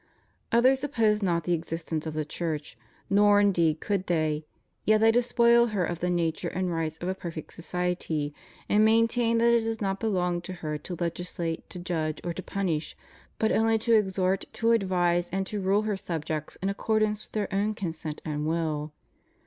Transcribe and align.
Others 0.51 0.83
oppose 0.83 1.21
not 1.21 1.43
the 1.43 1.53
existence 1.53 2.07
of 2.07 2.15
the 2.15 2.25
Church, 2.25 2.75
nor 3.07 3.39
indeed 3.39 3.81
could 3.81 4.07
they; 4.07 4.47
yet 4.83 4.99
they 4.99 5.11
despoil 5.11 5.67
her 5.67 5.85
of 5.85 5.99
the 5.99 6.09
nature 6.09 6.47
and 6.47 6.71
rights 6.73 6.97
of 6.97 7.07
a 7.07 7.13
perfect 7.13 7.53
society, 7.53 8.33
and 8.67 8.83
maintain 8.83 9.37
that 9.37 9.53
it 9.53 9.61
does 9.63 9.79
not 9.79 9.99
belong 9.99 10.41
to 10.41 10.53
her 10.53 10.79
to 10.79 10.95
legislate, 10.95 11.69
to 11.69 11.77
judge, 11.77 12.19
or 12.23 12.33
to 12.33 12.41
punish, 12.41 12.97
but 13.37 13.51
only 13.51 13.77
to 13.77 13.93
exhort, 13.93 14.45
to 14.53 14.71
advise, 14.71 15.29
and 15.29 15.45
to 15.45 15.61
rule 15.61 15.83
her 15.83 15.97
subjects 15.97 16.55
in 16.63 16.69
accordance 16.69 17.25
with 17.27 17.33
their 17.33 17.53
own 17.53 17.75
consent 17.75 18.23
and 18.25 18.47
will. 18.47 18.93